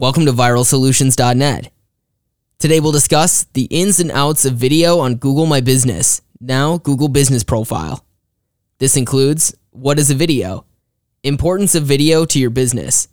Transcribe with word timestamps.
Welcome 0.00 0.26
to 0.26 0.32
viralsolutions.net. 0.32 1.72
Today 2.60 2.78
we'll 2.78 2.92
discuss 2.92 3.42
the 3.54 3.64
ins 3.64 3.98
and 3.98 4.12
outs 4.12 4.44
of 4.44 4.52
video 4.52 5.00
on 5.00 5.16
Google 5.16 5.44
My 5.44 5.60
Business, 5.60 6.22
now 6.40 6.78
Google 6.78 7.08
Business 7.08 7.42
Profile. 7.42 8.06
This 8.78 8.96
includes 8.96 9.56
what 9.70 9.98
is 9.98 10.08
a 10.08 10.14
video, 10.14 10.64
importance 11.24 11.74
of 11.74 11.82
video 11.82 12.24
to 12.26 12.38
your 12.38 12.50
business, 12.50 13.08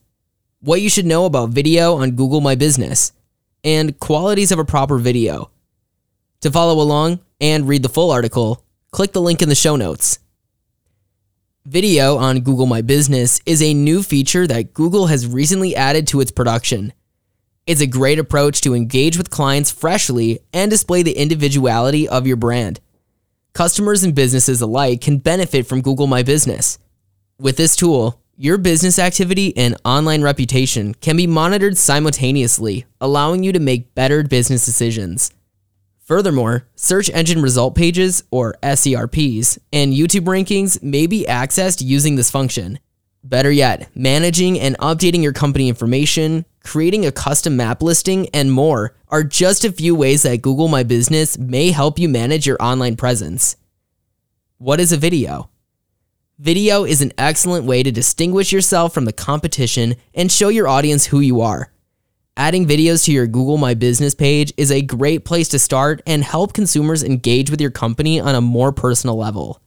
what 0.60 0.80
you 0.80 0.92
should 0.92 1.08
know 1.08 1.26
about 1.26 1.50
video 1.50 1.96
on 1.96 2.12
Google 2.12 2.40
My 2.40 2.54
Business, 2.54 3.14
and 3.64 4.00
qualities 4.00 4.52
of 4.52 4.60
a 4.60 4.64
proper 4.64 5.00
video. 5.00 5.50
To 6.42 6.52
follow 6.52 6.80
along 6.80 7.20
and 7.42 7.68
read 7.68 7.82
the 7.82 7.90
full 7.90 8.12
article, 8.12 8.64
click 8.92 9.12
the 9.12 9.22
link 9.22 9.42
in 9.42 9.50
the 9.50 9.56
show 9.56 9.76
notes. 9.76 10.20
Video 11.68 12.18
on 12.18 12.42
Google 12.42 12.68
My 12.68 12.84
Business 12.84 13.42
is 13.48 13.60
a 13.60 13.74
new 13.74 14.04
feature 14.04 14.46
that 14.46 14.76
Google 14.76 15.08
has 15.08 15.26
recently 15.26 15.76
added 15.76 16.08
to 16.10 16.22
its 16.22 16.30
production. 16.30 16.94
It's 17.66 17.82
a 17.82 17.88
great 17.88 18.20
approach 18.20 18.62
to 18.62 18.76
engage 18.76 19.18
with 19.18 19.32
clients 19.32 19.72
freshly 19.72 20.42
and 20.54 20.70
display 20.70 21.02
the 21.02 21.18
individuality 21.18 22.08
of 22.08 22.28
your 22.28 22.38
brand. 22.38 22.82
Customers 23.54 24.04
and 24.04 24.14
businesses 24.14 24.62
alike 24.62 25.02
can 25.02 25.18
benefit 25.18 25.66
from 25.66 25.82
Google 25.82 26.06
My 26.06 26.22
Business. 26.22 26.78
With 27.40 27.58
this 27.58 27.76
tool, 27.76 28.22
your 28.38 28.60
business 28.60 29.00
activity 29.00 29.58
and 29.58 29.76
online 29.84 30.22
reputation 30.22 30.94
can 30.94 31.18
be 31.18 31.26
monitored 31.26 31.78
simultaneously, 31.78 32.86
allowing 33.02 33.44
you 33.44 33.52
to 33.54 33.60
make 33.60 33.96
better 33.96 34.22
business 34.22 34.66
decisions. 34.66 35.32
Furthermore, 36.06 36.68
search 36.76 37.10
engine 37.10 37.42
result 37.42 37.74
pages, 37.74 38.24
or 38.30 38.56
SERPs, 38.62 39.58
and 39.74 39.92
YouTube 39.92 40.26
rankings 40.26 40.82
may 40.84 41.08
be 41.08 41.26
accessed 41.28 41.84
using 41.84 42.16
this 42.16 42.30
function. 42.30 42.78
Better 43.24 43.52
yet, 43.52 43.90
managing 43.96 44.60
and 44.60 44.78
updating 44.78 45.24
your 45.24 45.34
company 45.34 45.68
information, 45.68 46.46
creating 46.64 47.08
a 47.08 47.12
custom 47.12 47.58
map 47.58 47.82
listing, 47.82 48.30
and 48.36 48.52
more 48.52 48.96
are 49.08 49.24
just 49.24 49.66
a 49.66 49.72
few 49.72 49.96
ways 49.96 50.22
that 50.22 50.44
Google 50.44 50.68
My 50.68 50.84
Business 50.84 51.40
may 51.40 51.72
help 51.72 51.98
you 51.98 52.08
manage 52.08 52.46
your 52.46 52.62
online 52.62 52.98
presence. 52.98 53.56
What 54.60 54.80
is 54.80 54.92
a 54.92 54.98
video? 54.98 55.50
Video 56.38 56.84
is 56.84 57.02
an 57.02 57.14
excellent 57.18 57.66
way 57.66 57.82
to 57.82 57.92
distinguish 57.92 58.52
yourself 58.52 58.94
from 58.94 59.06
the 59.06 59.14
competition 59.14 59.96
and 60.14 60.32
show 60.32 60.50
your 60.50 60.68
audience 60.68 61.08
who 61.08 61.20
you 61.20 61.42
are. 61.42 61.72
Adding 62.38 62.68
videos 62.68 63.06
to 63.06 63.14
your 63.14 63.28
Google 63.28 63.56
My 63.58 63.76
Business 63.76 64.14
page 64.14 64.52
is 64.58 64.70
a 64.70 64.82
great 64.82 65.24
place 65.24 65.48
to 65.50 65.60
start 65.60 66.02
and 66.06 66.22
help 66.22 66.52
consumers 66.52 67.02
engage 67.02 67.50
with 67.50 67.62
your 67.62 67.72
company 67.72 68.20
on 68.20 68.36
a 68.36 68.42
more 68.42 68.74
personal 68.74 69.16
level. 69.16 69.62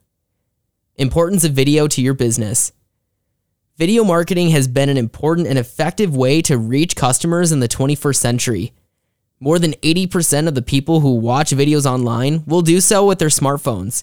Importance 0.96 1.44
of 1.44 1.52
video 1.52 1.88
to 1.88 2.02
your 2.02 2.12
business. 2.12 2.72
Video 3.78 4.04
marketing 4.04 4.50
has 4.50 4.68
been 4.68 4.90
an 4.90 4.98
important 4.98 5.46
and 5.46 5.58
effective 5.58 6.14
way 6.14 6.42
to 6.42 6.58
reach 6.58 6.94
customers 6.94 7.52
in 7.52 7.60
the 7.60 7.68
21st 7.68 8.16
century. 8.16 8.74
More 9.40 9.58
than 9.58 9.72
80% 9.72 10.46
of 10.46 10.54
the 10.54 10.60
people 10.60 11.00
who 11.00 11.14
watch 11.14 11.52
videos 11.52 11.90
online 11.90 12.44
will 12.46 12.60
do 12.60 12.82
so 12.82 13.06
with 13.06 13.18
their 13.18 13.28
smartphones. 13.28 14.02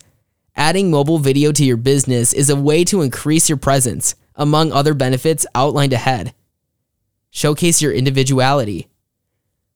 Adding 0.56 0.90
mobile 0.90 1.20
video 1.20 1.52
to 1.52 1.64
your 1.64 1.78
business 1.78 2.34
is 2.34 2.50
a 2.50 2.56
way 2.56 2.84
to 2.86 3.04
increase 3.04 3.48
your 3.48 3.60
presence, 3.60 4.16
among 4.34 4.72
other 4.72 4.96
benefits 4.96 5.46
outlined 5.54 5.94
ahead. 5.94 6.34
Showcase 7.36 7.82
your 7.82 7.92
individuality. 7.92 8.88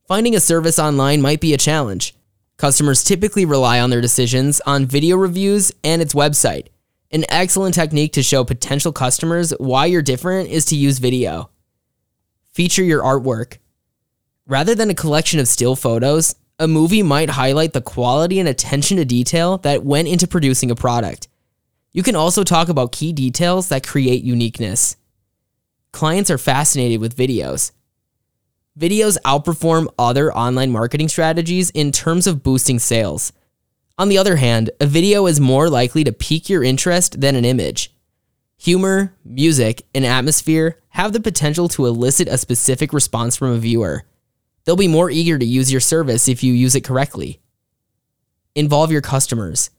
Finding 0.08 0.34
a 0.34 0.40
service 0.40 0.80
online 0.80 1.22
might 1.22 1.42
be 1.42 1.54
a 1.54 1.58
challenge. 1.58 2.16
Customers 2.56 3.04
typically 3.04 3.44
rely 3.44 3.82
on 3.82 3.90
their 3.90 4.00
decisions 4.00 4.62
on 4.66 4.86
video 4.86 5.18
reviews 5.18 5.70
and 5.84 6.02
its 6.02 6.14
website. 6.14 6.68
An 7.12 7.26
excellent 7.28 7.76
technique 7.76 8.14
to 8.14 8.24
show 8.24 8.46
potential 8.46 8.94
customers 8.94 9.52
why 9.60 9.88
you're 9.88 10.02
different 10.02 10.50
is 10.50 10.64
to 10.68 10.78
use 10.78 11.00
video. 11.00 11.50
Feature 12.54 12.86
your 12.86 13.04
artwork. 13.04 13.58
Rather 14.48 14.74
than 14.74 14.90
a 14.90 14.96
collection 14.96 15.42
of 15.42 15.50
still 15.50 15.76
photos, 15.76 16.36
a 16.60 16.68
movie 16.68 17.04
might 17.04 17.32
highlight 17.32 17.74
the 17.74 17.82
quality 17.82 18.40
and 18.40 18.48
attention 18.48 18.96
to 18.96 19.04
detail 19.04 19.58
that 19.58 19.84
went 19.84 20.08
into 20.08 20.30
producing 20.30 20.72
a 20.72 20.76
product. 20.76 21.28
You 21.92 22.04
can 22.04 22.16
also 22.16 22.46
talk 22.46 22.70
about 22.70 22.94
key 22.94 23.12
details 23.12 23.68
that 23.68 23.86
create 23.86 24.24
uniqueness 24.24 24.96
clients 25.92 26.30
are 26.30 26.38
fascinated 26.38 27.02
with 27.02 27.18
videos. 27.18 27.72
Videos 28.78 29.18
outperform 29.26 29.88
other 29.98 30.34
online 30.34 30.72
marketing 30.72 31.10
strategies 31.10 31.70
in 31.72 31.92
terms 31.92 32.28
of 32.28 32.44
boosting 32.44 32.80
sales. 32.80 33.34
On 33.98 34.08
the 34.08 34.18
other 34.18 34.38
hand, 34.38 34.70
a 34.80 34.86
video 34.86 35.26
is 35.26 35.42
more 35.42 35.70
likely 35.70 36.04
to 36.06 36.14
pique 36.14 36.50
your 36.50 36.64
interest 36.64 37.20
than 37.20 37.36
an 37.36 37.44
image. 37.44 37.94
Humor, 38.60 39.14
music, 39.26 39.86
and 39.94 40.06
atmosphere 40.06 40.82
have 40.90 41.14
the 41.14 41.20
potential 41.20 41.68
to 41.70 41.86
elicit 41.86 42.28
a 42.28 42.38
specific 42.38 42.94
response 42.94 43.36
from 43.36 43.52
a 43.52 43.58
viewer. 43.58 44.06
They'll 44.64 44.76
be 44.76 44.88
more 44.88 45.10
eager 45.10 45.38
to 45.38 45.46
use 45.46 45.72
your 45.72 45.82
service 45.82 46.28
if 46.28 46.44
you 46.44 46.54
use 46.54 46.76
it 46.76 46.84
correctly. 46.84 47.42
Involve 48.56 48.92
your 48.92 49.02
customers. 49.02 49.70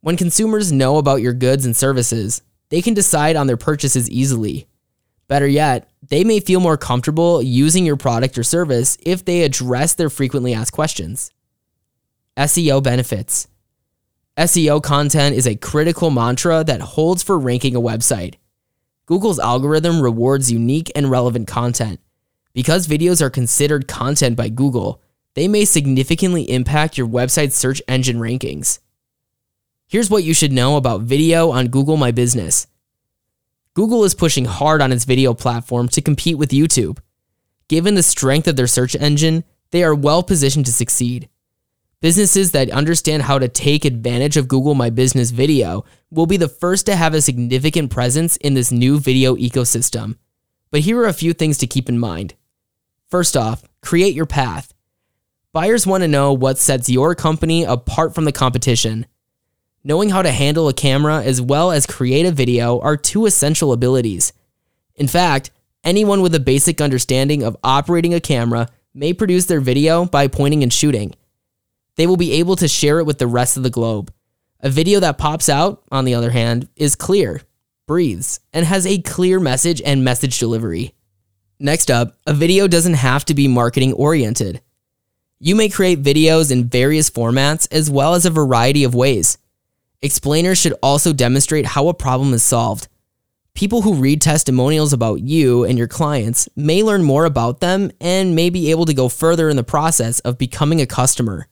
When 0.00 0.16
consumers 0.16 0.72
know 0.72 0.96
about 0.98 1.22
your 1.22 1.32
goods 1.32 1.66
and 1.66 1.76
services, 1.76 2.42
they 2.68 2.80
can 2.80 2.94
decide 2.94 3.36
on 3.36 3.46
their 3.46 3.56
purchases 3.56 4.08
easily. 4.10 4.68
Better 5.28 5.46
yet, 5.46 5.90
they 6.08 6.24
may 6.24 6.40
feel 6.40 6.58
more 6.58 6.78
comfortable 6.78 7.42
using 7.42 7.84
your 7.84 7.96
product 7.96 8.38
or 8.38 8.42
service 8.42 8.96
if 9.02 9.24
they 9.24 9.42
address 9.42 9.94
their 9.94 10.10
frequently 10.10 10.54
asked 10.54 10.72
questions. 10.72 11.30
SEO 12.36 12.82
benefits. 12.82 13.46
SEO 14.38 14.82
content 14.82 15.36
is 15.36 15.46
a 15.46 15.56
critical 15.56 16.10
mantra 16.10 16.64
that 16.64 16.80
holds 16.80 17.22
for 17.22 17.38
ranking 17.38 17.76
a 17.76 17.80
website. 17.80 18.36
Google's 19.04 19.38
algorithm 19.38 20.00
rewards 20.00 20.50
unique 20.50 20.90
and 20.94 21.10
relevant 21.10 21.46
content. 21.46 22.00
Because 22.54 22.86
videos 22.86 23.20
are 23.20 23.30
considered 23.30 23.88
content 23.88 24.36
by 24.36 24.48
Google, 24.48 25.02
they 25.34 25.48
may 25.48 25.64
significantly 25.64 26.50
impact 26.50 26.96
your 26.96 27.06
website's 27.06 27.54
search 27.54 27.82
engine 27.86 28.18
rankings. 28.18 28.78
Here's 29.88 30.10
what 30.10 30.24
you 30.24 30.34
should 30.34 30.52
know 30.52 30.76
about 30.76 31.02
video 31.02 31.50
on 31.50 31.68
Google 31.68 31.96
My 31.96 32.12
Business. 32.12 32.66
Google 33.78 34.02
is 34.02 34.12
pushing 34.12 34.44
hard 34.44 34.82
on 34.82 34.90
its 34.90 35.04
video 35.04 35.32
platform 35.34 35.86
to 35.90 36.02
compete 36.02 36.36
with 36.36 36.50
YouTube. 36.50 36.98
Given 37.68 37.94
the 37.94 38.02
strength 38.02 38.48
of 38.48 38.56
their 38.56 38.66
search 38.66 38.96
engine, 38.96 39.44
they 39.70 39.84
are 39.84 39.94
well 39.94 40.24
positioned 40.24 40.66
to 40.66 40.72
succeed. 40.72 41.28
Businesses 42.00 42.50
that 42.50 42.72
understand 42.72 43.22
how 43.22 43.38
to 43.38 43.46
take 43.46 43.84
advantage 43.84 44.36
of 44.36 44.48
Google 44.48 44.74
My 44.74 44.90
Business 44.90 45.30
Video 45.30 45.84
will 46.10 46.26
be 46.26 46.36
the 46.36 46.48
first 46.48 46.86
to 46.86 46.96
have 46.96 47.14
a 47.14 47.22
significant 47.22 47.92
presence 47.92 48.36
in 48.38 48.54
this 48.54 48.72
new 48.72 48.98
video 48.98 49.36
ecosystem. 49.36 50.16
But 50.72 50.80
here 50.80 50.98
are 50.98 51.06
a 51.06 51.12
few 51.12 51.32
things 51.32 51.56
to 51.58 51.68
keep 51.68 51.88
in 51.88 52.00
mind. 52.00 52.34
First 53.08 53.36
off, 53.36 53.62
create 53.80 54.12
your 54.12 54.26
path. 54.26 54.74
Buyers 55.52 55.86
want 55.86 56.02
to 56.02 56.08
know 56.08 56.32
what 56.32 56.58
sets 56.58 56.88
your 56.88 57.14
company 57.14 57.62
apart 57.62 58.12
from 58.12 58.24
the 58.24 58.32
competition. 58.32 59.06
Knowing 59.88 60.10
how 60.10 60.20
to 60.20 60.30
handle 60.30 60.68
a 60.68 60.74
camera 60.74 61.22
as 61.22 61.40
well 61.40 61.70
as 61.70 61.86
create 61.86 62.26
a 62.26 62.30
video 62.30 62.78
are 62.80 62.94
two 62.94 63.24
essential 63.24 63.72
abilities. 63.72 64.34
In 64.96 65.08
fact, 65.08 65.50
anyone 65.82 66.20
with 66.20 66.34
a 66.34 66.40
basic 66.40 66.82
understanding 66.82 67.42
of 67.42 67.56
operating 67.64 68.12
a 68.12 68.20
camera 68.20 68.68
may 68.92 69.14
produce 69.14 69.46
their 69.46 69.62
video 69.62 70.04
by 70.04 70.28
pointing 70.28 70.62
and 70.62 70.70
shooting. 70.70 71.14
They 71.96 72.06
will 72.06 72.18
be 72.18 72.32
able 72.32 72.54
to 72.56 72.68
share 72.68 72.98
it 72.98 73.06
with 73.06 73.16
the 73.16 73.26
rest 73.26 73.56
of 73.56 73.62
the 73.62 73.70
globe. 73.70 74.12
A 74.60 74.68
video 74.68 75.00
that 75.00 75.16
pops 75.16 75.48
out, 75.48 75.82
on 75.90 76.04
the 76.04 76.14
other 76.14 76.32
hand, 76.32 76.68
is 76.76 76.94
clear, 76.94 77.40
breathes, 77.86 78.40
and 78.52 78.66
has 78.66 78.86
a 78.86 79.00
clear 79.00 79.40
message 79.40 79.80
and 79.80 80.04
message 80.04 80.38
delivery. 80.38 80.92
Next 81.58 81.90
up, 81.90 82.18
a 82.26 82.34
video 82.34 82.68
doesn't 82.68 82.92
have 82.92 83.24
to 83.24 83.34
be 83.34 83.48
marketing 83.48 83.94
oriented. 83.94 84.60
You 85.40 85.54
may 85.54 85.70
create 85.70 86.02
videos 86.02 86.52
in 86.52 86.68
various 86.68 87.08
formats 87.08 87.66
as 87.72 87.90
well 87.90 88.12
as 88.12 88.26
a 88.26 88.30
variety 88.30 88.84
of 88.84 88.94
ways. 88.94 89.38
Explainers 90.00 90.58
should 90.58 90.74
also 90.80 91.12
demonstrate 91.12 91.66
how 91.66 91.88
a 91.88 91.94
problem 91.94 92.32
is 92.32 92.42
solved. 92.42 92.88
People 93.54 93.82
who 93.82 93.94
read 93.94 94.20
testimonials 94.20 94.92
about 94.92 95.20
you 95.20 95.64
and 95.64 95.76
your 95.76 95.88
clients 95.88 96.48
may 96.54 96.84
learn 96.84 97.02
more 97.02 97.24
about 97.24 97.58
them 97.58 97.90
and 98.00 98.36
may 98.36 98.50
be 98.50 98.70
able 98.70 98.84
to 98.84 98.94
go 98.94 99.08
further 99.08 99.48
in 99.48 99.56
the 99.56 99.64
process 99.64 100.20
of 100.20 100.38
becoming 100.38 100.80
a 100.80 100.86
customer. 100.86 101.48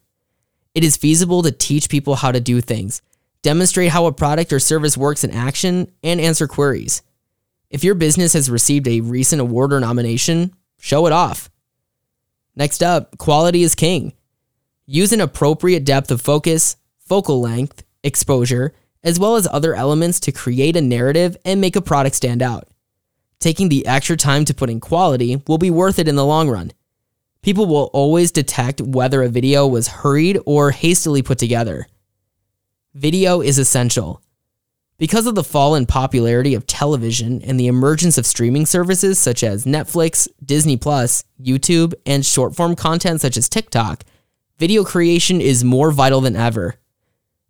It 0.75 0.85
is 0.85 0.97
feasible 0.97 1.43
to 1.43 1.51
teach 1.51 1.89
people 1.89 2.15
how 2.15 2.31
to 2.31 2.39
do 2.39 2.61
things, 2.61 3.03
demonstrate 3.43 3.91
how 3.91 4.07
a 4.07 4.13
product 4.13 4.53
or 4.53 4.61
service 4.61 4.97
works 4.97 5.25
in 5.25 5.33
action, 5.33 5.91
and 6.05 6.21
answer 6.21 6.47
queries. 6.47 7.03
If 7.71 7.83
your 7.83 7.97
business 7.97 8.35
has 8.35 8.49
received 8.49 8.87
a 8.87 9.01
recent 9.01 9.41
award 9.41 9.73
or 9.73 9.81
nomination, 9.81 10.55
show 10.79 11.07
it 11.07 11.13
off. 11.13 11.51
Next 12.55 12.81
up, 12.83 13.19
quality 13.19 13.65
is 13.65 13.75
king. 13.75 14.13
Use 14.87 15.13
an 15.13 15.21
appropriate 15.21 15.85
depth 15.85 16.13
of 16.13 16.21
focus, 16.21 16.77
focal 17.01 17.41
length, 17.41 17.83
exposure, 18.07 18.73
as 19.03 19.21
well 19.21 19.37
as 19.37 19.47
other 19.51 19.75
elements 19.75 20.19
to 20.21 20.33
create 20.33 20.77
a 20.77 20.81
narrative 20.81 21.37
and 21.45 21.61
make 21.61 21.77
a 21.77 21.83
product 21.83 22.17
stand 22.17 22.43
out. 22.43 22.69
Taking 23.39 23.69
the 23.69 23.87
extra 23.87 24.17
time 24.17 24.45
to 24.47 24.55
put 24.55 24.71
in 24.71 24.81
quality 24.81 25.43
will 25.47 25.59
be 25.59 25.71
worth 25.71 25.99
it 25.99 26.09
in 26.09 26.17
the 26.17 26.25
long 26.25 26.49
run. 26.49 26.73
People 27.43 27.67
will 27.67 27.91
always 27.93 28.33
detect 28.33 28.81
whether 28.81 29.23
a 29.23 29.29
video 29.29 29.67
was 29.67 29.89
hurried 29.89 30.41
or 30.47 30.71
hastily 30.71 31.23
put 31.23 31.39
together. 31.39 31.87
Video 32.95 33.41
is 33.43 33.59
essential. 33.59 34.23
Because 34.99 35.27
of 35.27 35.35
the 35.35 35.45
fall 35.45 35.75
in 35.75 35.85
popularity 35.85 36.55
of 36.55 36.67
television 36.67 37.43
and 37.43 37.61
the 37.61 37.67
emergence 37.67 38.17
of 38.17 38.25
streaming 38.25 38.65
services 38.65 39.19
such 39.19 39.45
as 39.45 39.67
Netflix, 39.67 40.27
Disney 40.43 40.79
Plus, 40.79 41.23
YouTube, 41.41 41.93
and 42.07 42.25
short 42.25 42.57
form 42.57 42.75
content 42.75 43.21
such 43.21 43.37
as 43.37 43.49
TikTok, 43.49 44.05
video 44.59 44.83
creation 44.83 45.41
is 45.43 45.63
more 45.63 45.93
vital 45.93 46.23
than 46.23 46.35
ever. 46.35 46.77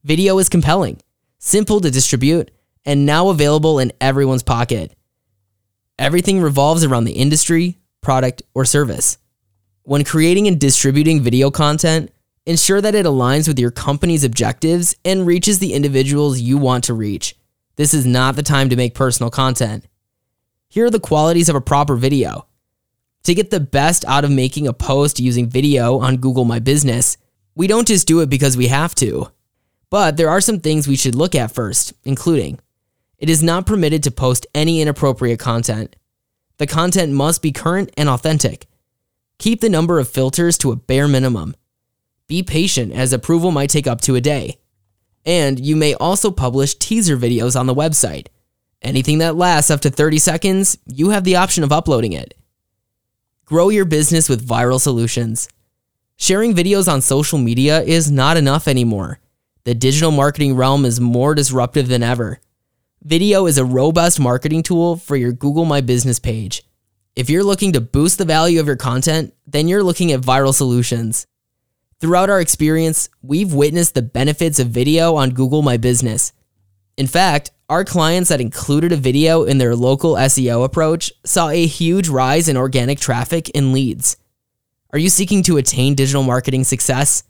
Video 0.07 0.39
is 0.39 0.49
compelling, 0.49 1.01
simple 1.41 1.81
to 1.81 1.91
distribute, 1.91 2.53
and 2.85 3.05
now 3.05 3.29
available 3.29 3.81
in 3.81 3.93
everyone's 4.01 4.45
pocket. 4.45 4.95
Everything 5.99 6.41
revolves 6.41 6.85
around 6.85 7.07
the 7.07 7.15
industry, 7.15 7.79
product, 8.03 8.41
or 8.55 8.65
service. 8.65 9.19
When 9.83 10.05
creating 10.05 10.47
and 10.47 10.61
distributing 10.61 11.23
video 11.23 11.51
content, 11.51 12.13
ensure 12.45 12.81
that 12.81 12.95
it 12.95 13.05
aligns 13.05 13.49
with 13.49 13.59
your 13.59 13.73
company's 13.73 14.23
objectives 14.23 14.95
and 15.05 15.27
reaches 15.27 15.59
the 15.59 15.73
individuals 15.75 16.39
you 16.39 16.57
want 16.57 16.85
to 16.85 16.95
reach. 16.95 17.35
This 17.75 17.93
is 17.93 18.07
not 18.07 18.37
the 18.37 18.45
time 18.45 18.69
to 18.69 18.77
make 18.77 18.95
personal 18.95 19.29
content. 19.29 19.89
Here 20.69 20.87
are 20.87 20.91
the 20.91 21.01
qualities 21.01 21.49
of 21.49 21.57
a 21.57 21.61
proper 21.61 21.97
video. 21.97 22.47
To 23.25 23.35
get 23.35 23.51
the 23.51 23.59
best 23.59 24.05
out 24.05 24.25
of 24.25 24.31
making 24.31 24.69
a 24.69 24.73
post 24.73 25.19
using 25.19 25.49
video 25.49 25.99
on 25.99 26.19
Google 26.19 26.45
My 26.45 26.61
Business, 26.61 27.17
we 27.57 27.67
don't 27.67 27.89
just 27.89 28.07
do 28.07 28.21
it 28.21 28.31
because 28.31 28.57
we 28.57 28.69
have 28.69 28.95
to. 28.97 29.33
But 29.91 30.17
there 30.17 30.31
are 30.31 30.41
some 30.41 30.61
things 30.61 30.89
we 30.89 30.97
should 30.97 31.15
look 31.15 31.35
at 31.35 31.53
first, 31.53 31.93
including 32.05 32.59
it 33.19 33.31
is 33.31 33.43
not 33.43 33.67
permitted 33.67 34.03
to 34.03 34.11
post 34.11 34.47
any 34.55 34.81
inappropriate 34.81 35.39
content. 35.39 35.97
The 36.59 36.67
content 36.67 37.13
must 37.13 37.43
be 37.43 37.53
current 37.53 37.91
and 37.97 38.09
authentic. 38.09 38.67
Keep 39.39 39.61
the 39.61 39.69
number 39.69 39.99
of 39.99 40.09
filters 40.09 40.59
to 40.59 40.73
a 40.73 40.77
bare 40.77 41.09
minimum. 41.09 41.55
Be 42.27 42.43
patient 42.43 42.93
as 42.93 43.13
approval 43.13 43.51
might 43.51 43.71
take 43.71 43.87
up 43.87 44.01
to 44.03 44.17
a 44.17 44.21
day. 44.21 44.59
And 45.25 45.65
you 45.65 45.77
may 45.77 45.95
also 45.95 46.31
publish 46.31 46.75
teaser 46.75 47.17
videos 47.17 47.59
on 47.59 47.67
the 47.67 47.75
website. 47.75 48.29
Anything 48.83 49.19
that 49.19 49.37
lasts 49.37 49.71
up 49.71 49.81
to 49.83 49.91
30 49.91 50.19
seconds, 50.19 50.79
you 50.87 51.11
have 51.11 51.25
the 51.25 51.37
option 51.37 51.65
of 51.65 51.73
uploading 51.73 52.13
it. 52.13 52.35
Grow 53.45 53.69
your 53.69 53.85
business 53.85 54.29
with 54.29 54.47
viral 54.47 54.81
solutions. 54.81 55.49
Sharing 56.17 56.55
videos 56.55 56.91
on 56.91 57.01
social 57.01 57.39
media 57.39 57.83
is 57.83 58.11
not 58.11 58.37
enough 58.37 58.69
anymore. 58.69 59.21
The 59.67 59.75
digital 59.75 60.13
marketing 60.13 60.55
realm 60.55 60.85
is 60.85 61.01
more 61.01 61.35
disruptive 61.35 61.89
than 61.89 62.05
ever. 62.05 62.39
Video 63.03 63.47
is 63.47 63.59
a 63.59 63.65
robust 63.65 64.21
marketing 64.21 64.63
tool 64.63 64.95
for 64.95 65.17
your 65.17 65.33
Google 65.33 65.65
My 65.65 65.81
Business 65.81 66.21
page. 66.21 66.63
If 67.17 67.29
you're 67.29 67.43
looking 67.43 67.73
to 67.73 67.81
boost 67.81 68.19
the 68.19 68.25
value 68.25 68.61
of 68.61 68.69
your 68.69 68.77
content, 68.77 69.35
then 69.45 69.67
you're 69.67 69.83
looking 69.83 70.13
at 70.13 70.21
viral 70.21 70.55
solutions. 70.55 71.27
Throughout 72.01 72.31
our 72.31 72.41
experience, 72.41 73.09
we've 73.23 73.53
witnessed 73.53 73.97
the 73.97 74.03
benefits 74.03 74.61
of 74.61 74.69
video 74.69 75.17
on 75.17 75.31
Google 75.31 75.63
My 75.63 75.79
Business. 75.79 76.33
In 76.97 77.09
fact, 77.09 77.51
our 77.69 77.85
clients 77.85 78.29
that 78.29 78.41
included 78.41 78.93
a 78.93 78.97
video 78.97 79.43
in 79.43 79.59
their 79.59 79.75
local 79.75 80.15
SEO 80.15 80.65
approach 80.65 81.13
saw 81.25 81.49
a 81.49 81.67
huge 81.67 82.09
rise 82.09 82.49
in 82.49 82.57
organic 82.57 83.01
traffic 83.01 83.51
and 83.53 83.73
leads. 83.73 84.17
Are 84.93 85.01
you 85.01 85.09
seeking 85.09 85.43
to 85.43 85.57
attain 85.57 85.97
digital 85.97 86.23
marketing 86.23 86.63
success? 86.63 87.25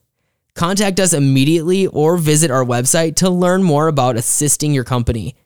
Contact 0.57 0.99
us 1.01 1.13
immediately 1.13 1.87
or 1.87 2.17
visit 2.17 2.51
our 2.51 2.65
website 2.65 3.17
to 3.17 3.29
learn 3.29 3.63
more 3.63 3.89
about 3.89 4.17
assisting 4.17 4.73
your 4.73 4.85
company. 4.85 5.37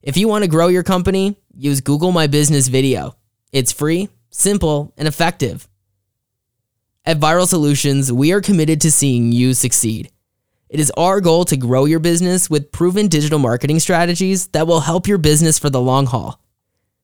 If 0.00 0.16
you 0.16 0.26
want 0.26 0.42
to 0.42 0.48
grow 0.48 0.68
your 0.68 0.82
company, 0.82 1.36
use 1.54 1.82
Google 1.82 2.12
My 2.12 2.28
Business 2.28 2.68
Video. 2.68 3.14
It's 3.52 3.72
free, 3.72 4.08
simple, 4.30 4.94
and 4.96 5.06
effective. 5.06 5.68
At 7.04 7.20
Viral 7.20 7.46
Solutions, 7.46 8.10
we 8.10 8.32
are 8.32 8.40
committed 8.40 8.80
to 8.80 8.90
seeing 8.90 9.32
you 9.32 9.52
succeed. 9.52 10.10
It 10.70 10.80
is 10.80 10.90
our 10.96 11.20
goal 11.20 11.44
to 11.44 11.58
grow 11.58 11.84
your 11.84 12.00
business 12.00 12.48
with 12.48 12.72
proven 12.72 13.08
digital 13.08 13.38
marketing 13.38 13.80
strategies 13.80 14.46
that 14.48 14.66
will 14.66 14.80
help 14.80 15.06
your 15.06 15.18
business 15.18 15.58
for 15.58 15.68
the 15.68 15.80
long 15.80 16.06
haul. 16.06 16.40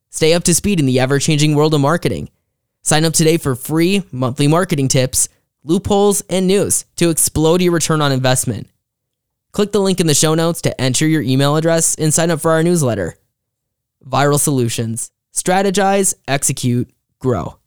Stay 0.09 0.33
up 0.33 0.45
to 0.45 0.55
speed 0.55 0.81
in 0.81 0.87
the 0.87 0.99
ever 0.99 1.19
changing 1.19 1.55
world 1.55 1.75
of 1.75 1.83
marketing. 1.83 2.31
Sign 2.81 3.05
up 3.05 3.13
today 3.13 3.37
for 3.37 3.55
free 3.55 4.03
monthly 4.11 4.49
marketing 4.49 4.89
tips, 4.89 5.29
loopholes, 5.65 6.23
and 6.23 6.47
news 6.47 6.85
to 6.97 7.11
explode 7.11 7.62
your 7.62 7.73
return 7.73 8.01
on 8.01 8.12
investment. 8.12 8.69
Click 9.53 9.73
the 9.73 9.81
link 9.81 10.01
in 10.01 10.07
the 10.07 10.15
show 10.15 10.35
notes 10.35 10.62
to 10.62 10.81
enter 10.81 11.07
your 11.07 11.23
email 11.23 11.57
address 11.57 11.95
and 11.97 12.12
sign 12.12 12.31
up 12.31 12.41
for 12.41 12.53
our 12.53 12.62
newsletter. 12.62 13.17
Viral 14.05 14.41
Solutions. 14.41 15.11
Strategize, 15.33 16.15
execute, 16.27 16.91
grow. 17.19 17.60